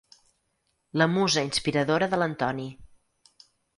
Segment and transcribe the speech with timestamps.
[1.01, 2.67] La musa inspiradora de l'Antoni.